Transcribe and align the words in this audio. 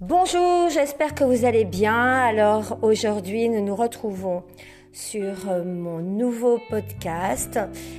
Bonjour, 0.00 0.70
j'espère 0.70 1.14
que 1.14 1.24
vous 1.24 1.44
allez 1.44 1.64
bien. 1.64 1.94
Alors 1.94 2.78
aujourd'hui, 2.82 3.48
nous 3.48 3.62
nous 3.62 3.76
retrouvons 3.76 4.44
sur 4.92 5.48
euh, 5.48 5.64
mon 5.64 5.98
nouveau 5.98 6.60
podcast. 6.68 7.58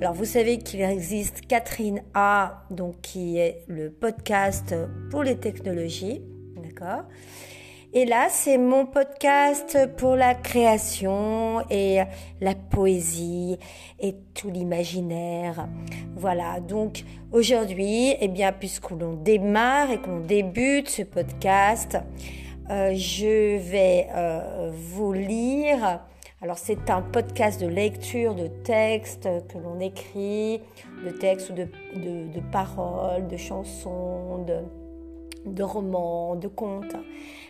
Alors 0.00 0.14
vous 0.14 0.24
savez 0.24 0.58
qu'il 0.58 0.82
existe 0.82 1.46
Catherine 1.46 2.02
A, 2.14 2.64
donc 2.70 3.00
qui 3.00 3.38
est 3.38 3.64
le 3.68 3.90
podcast 3.90 4.74
pour 5.10 5.22
les 5.22 5.36
technologies, 5.36 6.22
d'accord? 6.56 7.04
Et 7.96 8.06
là, 8.06 8.26
c'est 8.28 8.58
mon 8.58 8.86
podcast 8.86 9.78
pour 9.96 10.16
la 10.16 10.34
création 10.34 11.62
et 11.70 12.00
la 12.40 12.56
poésie 12.56 13.56
et 14.00 14.16
tout 14.34 14.50
l'imaginaire. 14.50 15.68
Voilà. 16.16 16.58
Donc, 16.58 17.04
aujourd'hui, 17.30 18.16
eh 18.20 18.26
bien, 18.26 18.50
puisque 18.50 18.90
l'on 18.90 19.12
démarre 19.12 19.92
et 19.92 20.00
qu'on 20.00 20.18
débute 20.18 20.88
ce 20.88 21.02
podcast, 21.02 21.96
euh, 22.68 22.92
je 22.96 23.58
vais 23.58 24.08
euh, 24.12 24.72
vous 24.72 25.12
lire. 25.12 26.00
Alors, 26.44 26.58
c'est 26.58 26.90
un 26.90 27.00
podcast 27.00 27.58
de 27.58 27.66
lecture 27.66 28.34
de 28.34 28.48
textes 28.48 29.26
que 29.48 29.56
l'on 29.56 29.80
écrit, 29.80 30.60
de 31.02 31.08
textes 31.08 31.48
ou 31.48 31.54
de, 31.54 32.40
paroles, 32.52 33.26
de 33.28 33.38
chansons, 33.38 34.44
de, 35.46 35.62
romans, 35.62 36.36
de 36.36 36.48
contes 36.48 36.96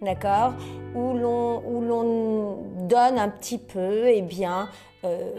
d'accord, 0.00 0.52
où 0.94 1.14
l'on 1.14 1.64
où 1.66 1.80
l'on 1.80 2.58
donne 2.86 3.18
un 3.18 3.28
petit 3.28 3.58
peu, 3.58 4.06
eh 4.06 4.22
bien, 4.22 4.68
euh, 5.02 5.32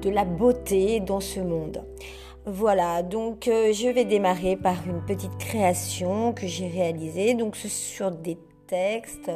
de 0.00 0.08
la 0.08 0.24
beauté 0.24 1.00
dans 1.00 1.18
ce 1.18 1.40
monde. 1.40 1.84
Voilà, 2.46 3.02
donc 3.02 3.48
euh, 3.48 3.72
je 3.72 3.88
vais 3.88 4.04
démarrer 4.04 4.54
par 4.54 4.76
une 4.86 5.04
petite 5.04 5.36
création 5.38 6.32
que 6.32 6.46
j'ai 6.46 6.68
réalisée, 6.68 7.34
donc 7.34 7.56
sur 7.56 8.12
des 8.12 8.38
textes 8.68 9.32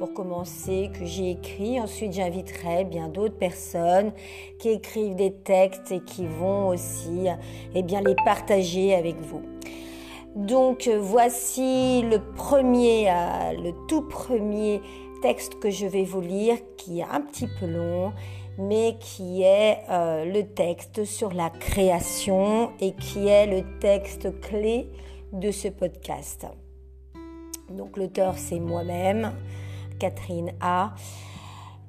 pour 0.00 0.14
commencer 0.14 0.90
que 0.98 1.04
j'ai 1.04 1.32
écrit. 1.32 1.78
Ensuite, 1.78 2.14
j'inviterai 2.14 2.84
bien 2.84 3.08
d'autres 3.08 3.36
personnes 3.36 4.12
qui 4.58 4.70
écrivent 4.70 5.14
des 5.14 5.34
textes 5.34 5.92
et 5.92 6.00
qui 6.00 6.26
vont 6.26 6.68
aussi 6.68 7.26
eh 7.74 7.82
bien 7.82 8.00
les 8.00 8.16
partager 8.24 8.94
avec 8.94 9.20
vous. 9.20 9.42
Donc 10.34 10.88
voici 10.88 12.00
le 12.02 12.18
premier, 12.34 13.10
euh, 13.10 13.52
le 13.52 13.72
tout 13.88 14.00
premier 14.00 14.80
texte 15.20 15.58
que 15.58 15.68
je 15.68 15.84
vais 15.86 16.04
vous 16.04 16.22
lire, 16.22 16.56
qui 16.78 17.00
est 17.00 17.06
un 17.10 17.20
petit 17.20 17.46
peu 17.46 17.66
long, 17.66 18.14
mais 18.56 18.96
qui 19.00 19.42
est 19.42 19.80
euh, 19.90 20.24
le 20.24 20.44
texte 20.44 21.04
sur 21.04 21.34
la 21.34 21.50
création 21.50 22.70
et 22.80 22.92
qui 22.92 23.28
est 23.28 23.46
le 23.46 23.78
texte 23.80 24.40
clé 24.40 24.88
de 25.34 25.50
ce 25.50 25.68
podcast. 25.68 26.46
Donc 27.68 27.98
l'auteur 27.98 28.38
c'est 28.38 28.60
moi-même, 28.60 29.32
Catherine 30.00 30.52
A. 30.60 30.94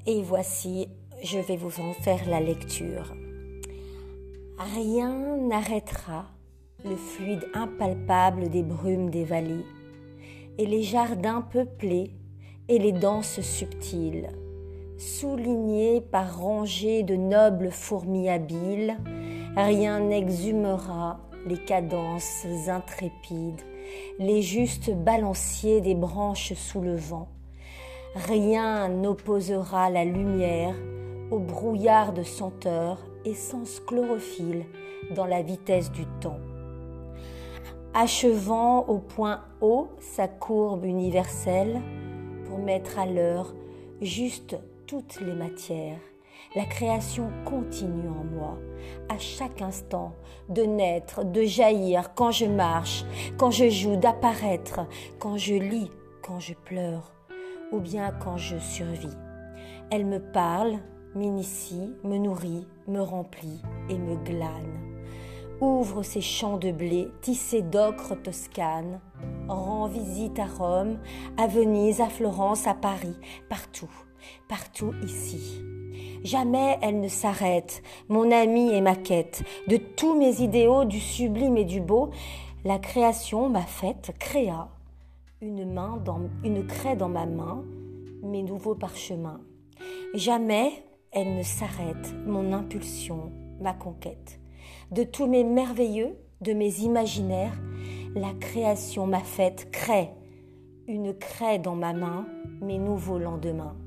Et 0.06 0.22
voici, 0.22 0.90
je 1.24 1.40
vais 1.40 1.58
vous 1.58 1.82
en 1.82 1.94
faire 1.94 2.30
la 2.30 2.40
lecture. 2.40 3.14
Rien 4.76 5.38
n'arrêtera 5.38 6.26
le 6.84 6.96
fluide 6.96 7.48
impalpable 7.54 8.50
des 8.50 8.64
brumes 8.64 9.10
des 9.10 9.24
vallées, 9.24 9.66
et 10.58 10.66
les 10.66 10.84
jardins 10.84 11.42
peuplés 11.42 12.12
et 12.68 12.80
les 12.80 12.92
danses 12.92 13.42
subtiles, 13.42 14.30
soulignés 14.98 16.02
par 16.02 16.40
rangées 16.40 17.04
de 17.04 17.16
nobles 17.16 17.72
fourmis 17.72 18.30
habiles, 18.30 18.98
rien 19.56 20.00
n'exhumera 20.00 21.20
les 21.48 21.58
cadences 21.58 22.46
intrépides, 22.68 23.62
les 24.20 24.42
justes 24.42 24.92
balanciers 24.92 25.82
des 25.82 25.96
branches 25.96 26.54
sous 26.54 26.82
le 26.82 26.96
vent. 26.96 27.28
Rien 28.16 28.90
n'opposera 28.90 29.90
la 29.90 30.06
lumière 30.06 30.76
au 31.32 31.40
brouillard 31.40 32.14
de 32.14 32.24
senteur 32.24 33.00
et 33.26 33.34
sans 33.34 33.82
chlorophylle 33.86 34.66
dans 35.16 35.26
la 35.26 35.42
vitesse 35.42 35.92
du 35.92 36.06
temps 36.20 36.40
achevant 37.94 38.86
au 38.88 39.00
point 39.00 39.42
haut 39.60 39.90
sa 40.00 40.28
courbe 40.28 40.86
universelle 40.86 41.82
pour 42.46 42.60
mettre 42.60 43.00
à 43.00 43.06
l'heure 43.06 43.54
juste 44.02 44.58
toutes 44.88 45.20
les 45.22 45.34
matières. 45.34 46.00
La 46.56 46.66
création 46.66 47.32
continue 47.46 48.10
en 48.10 48.24
moi, 48.24 48.58
à 49.10 49.18
chaque 49.18 49.62
instant, 49.62 50.14
de 50.50 50.64
naître, 50.64 51.24
de 51.24 51.44
jaillir, 51.44 52.14
quand 52.14 52.32
je 52.32 52.46
marche, 52.46 53.06
quand 53.38 53.52
je 53.52 53.70
joue, 53.70 53.96
d'apparaître, 53.96 54.82
quand 55.20 55.38
je 55.38 55.54
lis, 55.54 55.90
quand 56.22 56.40
je 56.40 56.54
pleure, 56.54 57.14
ou 57.72 57.80
bien 57.80 58.12
quand 58.12 58.38
je 58.38 58.58
survis. 58.58 59.18
Elle 59.90 60.06
me 60.06 60.20
parle, 60.20 60.74
m'initie, 61.16 61.94
me 62.04 62.18
nourrit, 62.18 62.68
me 62.88 63.02
remplit 63.02 63.62
et 63.90 63.98
me 63.98 64.16
glane 64.16 64.92
ouvre 65.62 66.02
ses 66.02 66.22
champs 66.22 66.58
de 66.58 66.72
blé 66.72 67.08
tissés 67.22 67.62
d'ocre 67.62 68.16
toscane, 68.16 69.00
rend 69.48 69.88
visite 69.88 70.40
à 70.40 70.46
Rome, 70.46 70.98
à 71.38 71.48
Venise, 71.48 72.02
à 72.02 72.10
Florence, 72.10 72.68
à 72.68 72.74
Paris, 72.74 73.16
partout, 73.48 73.92
partout 74.50 74.94
ici. 75.04 75.64
Jamais 76.24 76.78
elle 76.82 77.00
ne 77.00 77.08
s'arrête, 77.08 77.84
mon 78.10 78.32
amie 78.32 78.74
et 78.74 78.82
ma 78.82 78.96
quête, 78.96 79.44
de 79.68 79.78
tous 79.78 80.16
mes 80.18 80.42
idéaux, 80.42 80.84
du 80.84 81.00
sublime 81.00 81.58
et 81.58 81.66
du 81.66 81.80
beau, 81.80 82.10
la 82.66 82.80
création 82.80 83.50
m'a 83.50 83.62
faite, 83.62 84.14
créa, 84.20 84.70
une 85.42 85.74
main 85.74 85.98
dans, 86.06 86.22
une 86.44 86.66
craie 86.68 86.96
dans 86.96 87.10
ma 87.10 87.26
main, 87.26 87.64
mes 88.22 88.44
nouveaux 88.44 88.76
parchemins. 88.76 89.42
Jamais 90.14 90.72
elle 91.12 91.36
ne 91.36 91.44
s'arrête, 91.44 92.14
mon 92.26 92.54
impulsion, 92.54 93.32
ma 93.60 93.74
conquête 93.74 94.42
de 94.92 95.04
tous 95.04 95.26
mes 95.26 95.44
merveilleux, 95.44 96.18
de 96.42 96.54
mes 96.54 96.80
imaginaires, 96.82 97.58
la 98.14 98.34
création 98.34 99.08
m'a 99.08 99.22
faite 99.22 99.72
crée, 99.72 100.10
une 100.88 101.14
craie 101.14 101.60
dans 101.60 101.76
ma 101.76 101.94
main, 101.94 102.28
mes 102.62 102.78
nouveaux 102.78 103.20
lendemains. 103.20 103.78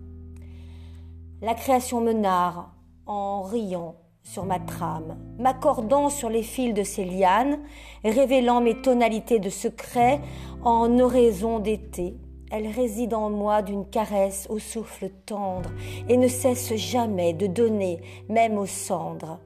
La 1.43 1.55
création 1.55 2.01
me 2.01 2.13
narre 2.13 2.75
en 3.07 3.43
riant 3.43 3.97
sur 4.25 4.47
ma 4.47 4.59
trame, 4.59 5.17
m'accordant 5.39 6.09
sur 6.09 6.31
les 6.31 6.43
fils 6.43 6.75
de 6.75 6.83
ses 6.83 7.05
lianes, 7.05 7.61
révélant 8.03 8.61
mes 8.61 8.81
tonalités 8.81 9.39
de 9.39 9.51
secret 9.51 10.21
en 10.63 10.99
oraison 10.99 11.61
d'été. 11.61 12.17
Elle 12.51 12.67
réside 12.67 13.15
en 13.15 13.31
moi 13.31 13.63
d'une 13.63 13.87
caresse 13.87 14.47
au 14.49 14.59
souffle 14.59 15.11
tendre 15.27 15.71
et 16.09 16.17
ne 16.17 16.29
cesse 16.29 16.75
jamais 16.75 17.33
de 17.33 17.47
donner, 17.47 18.01
même 18.29 18.59
aux 18.59 18.67
cendres. 18.67 19.41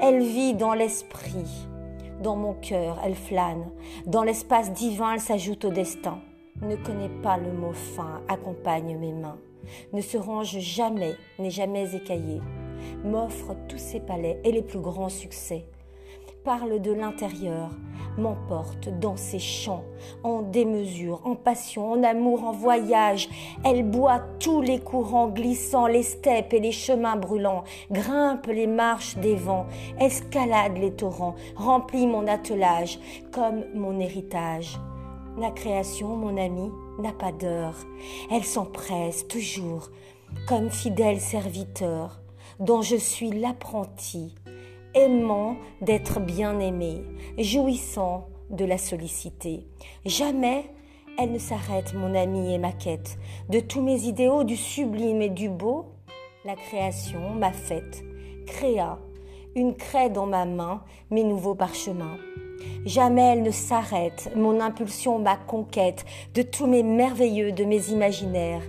Elle 0.00 0.22
vit 0.22 0.54
dans 0.54 0.74
l'esprit, 0.74 1.68
dans 2.22 2.36
mon 2.36 2.54
cœur, 2.54 3.00
elle 3.04 3.14
flâne. 3.14 3.70
Dans 4.06 4.22
l'espace 4.22 4.72
divin, 4.72 5.14
elle 5.14 5.20
s'ajoute 5.20 5.64
au 5.64 5.70
destin. 5.70 6.20
Ne 6.62 6.76
connaît 6.76 7.10
pas 7.22 7.36
le 7.36 7.52
mot 7.52 7.72
fin, 7.72 8.22
accompagne 8.28 8.96
mes 8.96 9.12
mains. 9.12 9.38
Ne 9.92 10.00
se 10.00 10.16
range 10.16 10.58
jamais, 10.58 11.14
n'est 11.38 11.50
jamais 11.50 11.94
écaillé. 11.94 12.40
M'offre 13.04 13.54
tous 13.68 13.78
ses 13.78 14.00
palais 14.00 14.40
et 14.44 14.52
les 14.52 14.62
plus 14.62 14.80
grands 14.80 15.08
succès 15.08 15.66
parle 16.44 16.80
de 16.80 16.92
l'intérieur, 16.92 17.70
m'emporte 18.18 18.88
dans 18.88 19.16
ses 19.16 19.38
chants, 19.38 19.84
en 20.24 20.42
démesure, 20.42 21.20
en 21.24 21.34
passion, 21.34 21.92
en 21.92 22.02
amour, 22.02 22.44
en 22.44 22.52
voyage. 22.52 23.28
Elle 23.64 23.84
boit 23.84 24.20
tous 24.40 24.60
les 24.60 24.80
courants 24.80 25.28
glissants, 25.28 25.86
les 25.86 26.02
steppes 26.02 26.52
et 26.52 26.60
les 26.60 26.72
chemins 26.72 27.16
brûlants, 27.16 27.64
grimpe 27.90 28.46
les 28.46 28.66
marches 28.66 29.16
des 29.18 29.36
vents, 29.36 29.66
escalade 30.00 30.76
les 30.78 30.92
torrents, 30.92 31.36
remplit 31.56 32.06
mon 32.06 32.26
attelage 32.26 32.98
comme 33.30 33.64
mon 33.74 34.00
héritage. 34.00 34.78
La 35.38 35.50
création, 35.50 36.16
mon 36.16 36.36
ami, 36.36 36.70
n'a 36.98 37.12
pas 37.12 37.32
d'heure. 37.32 37.76
Elle 38.30 38.44
s'empresse 38.44 39.26
toujours, 39.28 39.90
comme 40.46 40.70
fidèle 40.70 41.20
serviteur, 41.20 42.21
dont 42.62 42.80
je 42.80 42.96
suis 42.96 43.30
l'apprenti 43.30 44.34
aimant 44.94 45.56
d'être 45.80 46.20
bien 46.20 46.60
aimé, 46.60 47.02
jouissant 47.38 48.28
de 48.50 48.64
la 48.64 48.78
solliciter. 48.78 49.66
Jamais 50.04 50.64
elle 51.18 51.32
ne 51.32 51.38
s'arrête, 51.38 51.92
mon 51.92 52.14
amie 52.14 52.54
et 52.54 52.58
ma 52.58 52.72
quête. 52.72 53.18
De 53.50 53.60
tous 53.60 53.82
mes 53.82 54.04
idéaux, 54.04 54.44
du 54.44 54.56
sublime 54.56 55.20
et 55.20 55.28
du 55.28 55.48
beau, 55.48 55.86
la 56.44 56.54
création 56.54 57.34
m'a 57.34 57.52
faite, 57.52 58.02
créa 58.46 58.98
une 59.54 59.74
craie 59.74 60.08
dans 60.08 60.26
ma 60.26 60.46
main, 60.46 60.82
mes 61.10 61.24
nouveaux 61.24 61.54
parchemins. 61.54 62.16
Jamais 62.86 63.22
elle 63.22 63.42
ne 63.42 63.50
s'arrête, 63.50 64.30
mon 64.34 64.60
impulsion, 64.60 65.18
ma 65.18 65.36
conquête, 65.36 66.04
de 66.34 66.42
tous 66.42 66.66
mes 66.66 66.82
merveilleux, 66.82 67.52
de 67.52 67.64
mes 67.64 67.90
imaginaires. 67.90 68.62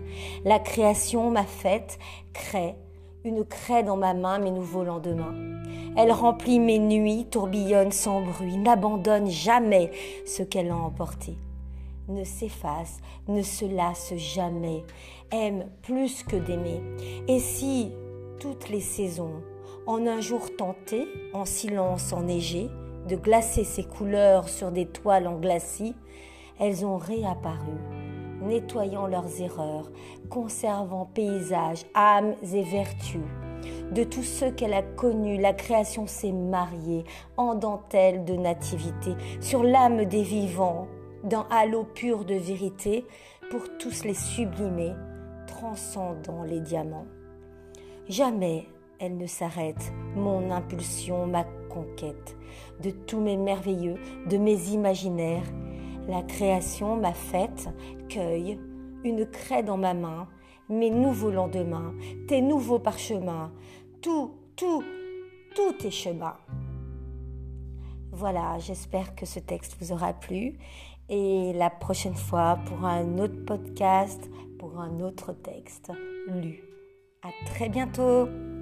La 0.43 0.59
création, 0.59 1.31
ma 1.31 1.43
fête, 1.43 1.99
crée, 2.33 2.75
une 3.25 3.45
craie 3.45 3.83
dans 3.83 3.97
ma 3.97 4.13
main, 4.13 4.39
mes 4.39 4.51
nouveaux 4.51 4.83
lendemains. 4.83 5.33
Elle 5.95 6.11
remplit 6.11 6.59
mes 6.59 6.79
nuits, 6.79 7.25
tourbillonne 7.29 7.91
sans 7.91 8.21
bruit, 8.21 8.57
n'abandonne 8.57 9.29
jamais 9.29 9.91
ce 10.25 10.43
qu'elle 10.43 10.71
a 10.71 10.75
emporté. 10.75 11.37
Ne 12.09 12.23
s'efface, 12.23 12.99
ne 13.27 13.41
se 13.41 13.65
lasse 13.65 14.13
jamais, 14.15 14.83
aime 15.31 15.65
plus 15.83 16.23
que 16.23 16.35
d'aimer. 16.35 16.81
Et 17.27 17.39
si 17.39 17.91
toutes 18.39 18.69
les 18.69 18.81
saisons, 18.81 19.41
en 19.87 20.05
un 20.05 20.19
jour 20.19 20.55
tenté, 20.57 21.07
en 21.33 21.45
silence 21.45 22.11
enneigé, 22.11 22.69
de 23.07 23.15
glacer 23.15 23.63
ses 23.63 23.83
couleurs 23.83 24.49
sur 24.49 24.71
des 24.71 24.85
toiles 24.85 25.27
en 25.27 25.37
glacis, 25.37 25.95
elles 26.59 26.85
ont 26.85 26.97
réapparu, 26.97 27.77
nettoyant 28.43 29.07
leurs 29.07 29.41
erreurs, 29.41 29.91
conservant 30.29 31.05
paysages, 31.13 31.85
âmes 31.95 32.35
et 32.53 32.63
vertus. 32.63 33.21
De 33.91 34.03
tous 34.03 34.23
ceux 34.23 34.51
qu'elle 34.51 34.73
a 34.73 34.81
connus, 34.81 35.39
la 35.39 35.53
création 35.53 36.07
s'est 36.07 36.31
mariée 36.31 37.03
en 37.37 37.55
dentelle 37.55 38.25
de 38.25 38.33
nativité, 38.33 39.15
sur 39.39 39.63
l'âme 39.63 40.05
des 40.05 40.23
vivants, 40.23 40.87
d'un 41.23 41.45
halo 41.49 41.83
pur 41.83 42.25
de 42.25 42.35
vérité, 42.35 43.05
pour 43.49 43.61
tous 43.77 44.03
les 44.03 44.13
sublimer, 44.13 44.93
transcendant 45.47 46.43
les 46.43 46.59
diamants. 46.59 47.05
Jamais 48.09 48.65
elle 48.99 49.17
ne 49.17 49.27
s'arrête, 49.27 49.91
mon 50.15 50.49
impulsion, 50.49 51.27
ma 51.27 51.43
conquête, 51.69 52.37
de 52.81 52.89
tous 52.89 53.19
mes 53.19 53.37
merveilleux, 53.37 53.95
de 54.29 54.37
mes 54.37 54.69
imaginaires. 54.69 55.43
La 56.07 56.21
création, 56.21 56.97
ma 56.97 57.13
fête, 57.13 57.69
cueille 58.09 58.59
une 59.03 59.25
craie 59.25 59.63
dans 59.63 59.77
ma 59.77 59.93
main, 59.93 60.27
mes 60.69 60.89
nouveaux 60.89 61.31
lendemains, 61.31 61.93
tes 62.27 62.41
nouveaux 62.41 62.79
parchemins, 62.79 63.51
tout, 64.01 64.31
tout, 64.55 64.83
tout 65.55 65.87
est 65.87 65.91
chemin. 65.91 66.35
Voilà, 68.11 68.59
j'espère 68.59 69.15
que 69.15 69.25
ce 69.25 69.39
texte 69.39 69.75
vous 69.79 69.91
aura 69.91 70.13
plu. 70.13 70.57
Et 71.09 71.51
la 71.53 71.69
prochaine 71.69 72.15
fois, 72.15 72.59
pour 72.65 72.85
un 72.85 73.17
autre 73.17 73.43
podcast, 73.45 74.29
pour 74.59 74.79
un 74.79 74.99
autre 74.99 75.33
texte 75.33 75.91
lu. 76.27 76.63
À 77.21 77.29
très 77.45 77.69
bientôt! 77.69 78.52